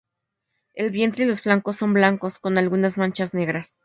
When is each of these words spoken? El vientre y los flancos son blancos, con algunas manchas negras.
El 0.73 0.89
vientre 0.89 1.25
y 1.25 1.27
los 1.27 1.41
flancos 1.43 1.75
son 1.75 1.93
blancos, 1.93 2.39
con 2.39 2.57
algunas 2.57 2.97
manchas 2.97 3.35
negras. 3.35 3.75